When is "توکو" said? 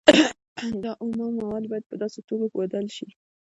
2.27-2.55